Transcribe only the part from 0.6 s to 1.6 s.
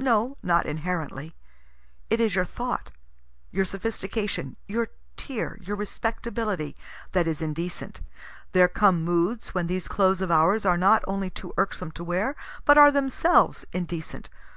inherently.